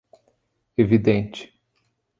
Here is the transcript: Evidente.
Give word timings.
Evidente. 0.77 1.53